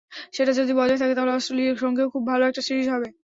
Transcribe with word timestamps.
সেটা 0.33 0.51
যদি 0.59 0.71
বজায় 0.75 0.99
থাকে, 1.01 1.13
তাহলে 1.15 1.33
অস্ট্রেলিয়ার 1.33 1.81
সঙ্গেও 1.83 2.11
খুবই 2.13 2.27
ভালো 2.31 2.43
একটি 2.45 2.61
সিরিজ 2.67 2.87
হবে। 2.95 3.07